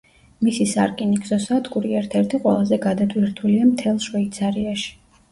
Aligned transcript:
მისი 0.45 0.65
სარკინიგზო 0.69 1.37
სადგური 1.43 1.91
ერთ-ერთი 1.99 2.39
ყველაზე 2.45 2.79
გადატვირთულია 2.85 3.67
მთელს 3.73 4.07
შვეიცარიაში. 4.09 4.89